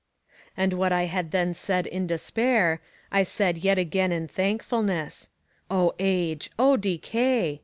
"'And 0.57 0.73
what 0.73 0.91
I 0.91 1.05
had 1.05 1.29
then 1.29 1.53
said 1.53 1.85
in 1.85 2.07
despair, 2.07 2.81
I 3.11 3.21
said 3.21 3.59
yet 3.59 3.77
again 3.77 4.11
in 4.11 4.27
thankfulness. 4.27 5.29
O 5.69 5.93
Age! 5.99 6.49
O 6.57 6.75
Decay! 6.75 7.59